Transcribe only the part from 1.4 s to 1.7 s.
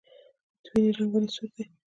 دی